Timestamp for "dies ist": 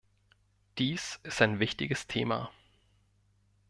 0.79-1.43